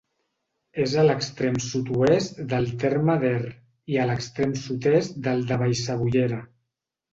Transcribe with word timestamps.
És 0.85 0.93
a 1.01 1.03
l'extrem 1.07 1.59
sud-oest 1.65 2.39
del 2.55 2.71
terme 2.85 3.19
d'Er 3.25 3.45
i 3.95 4.01
a 4.01 4.09
l'extrem 4.13 4.57
sud-est 4.65 5.23
del 5.29 5.47
de 5.53 5.61
Vallcebollera. 5.63 6.45